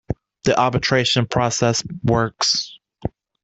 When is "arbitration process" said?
0.59-1.83